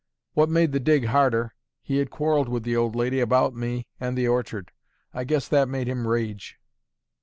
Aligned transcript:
What 0.33 0.49
made 0.49 0.71
the 0.71 0.79
dig 0.79 1.05
harder, 1.05 1.53
he 1.83 1.97
had 1.97 2.09
quarrelled 2.09 2.49
with 2.49 2.63
the 2.63 2.75
old 2.75 2.95
lady 2.95 3.19
about 3.19 3.53
me 3.53 3.85
and 3.99 4.17
the 4.17 4.27
orchard: 4.27 4.71
I 5.13 5.25
guess 5.25 5.47
that 5.49 5.69
made 5.69 5.87
him 5.87 6.07
rage. 6.07 6.57